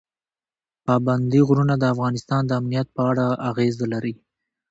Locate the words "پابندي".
0.85-1.41